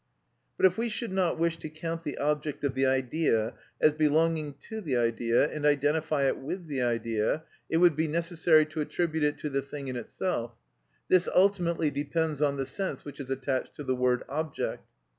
But 0.57 0.65
if 0.65 0.79
we 0.79 0.89
should 0.89 1.11
not 1.11 1.37
wish 1.37 1.57
to 1.57 1.69
count 1.69 2.03
the 2.03 2.17
object 2.17 2.63
of 2.63 2.73
the 2.73 2.87
idea 2.87 3.53
as 3.79 3.93
belonging 3.93 4.55
to 4.67 4.81
the 4.81 4.97
idea 4.97 5.47
and 5.47 5.63
identify 5.63 6.23
it 6.23 6.39
with 6.39 6.65
the 6.65 6.81
idea, 6.81 7.43
it 7.69 7.77
would 7.77 7.95
be 7.95 8.07
necessary 8.07 8.65
to 8.65 8.81
attribute 8.81 9.23
it 9.23 9.37
to 9.37 9.49
the 9.51 9.61
thing 9.61 9.87
in 9.89 9.95
itself: 9.95 10.55
this 11.07 11.29
ultimately 11.35 11.91
depends 11.91 12.41
on 12.41 12.57
the 12.57 12.65
sense 12.65 13.05
which 13.05 13.19
is 13.19 13.29
attached 13.29 13.75
to 13.75 13.83
the 13.83 13.95
word 13.95 14.23
object. 14.27 14.87